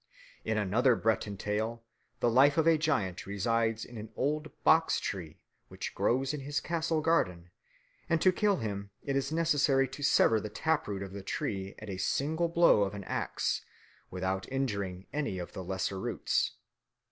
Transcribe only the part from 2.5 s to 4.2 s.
of a giant resides in an